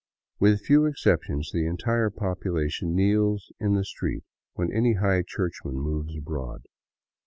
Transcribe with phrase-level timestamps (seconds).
[0.39, 6.17] With few exceptions the entire population kneels in the street when any high churchman moves
[6.17, 6.63] abroad.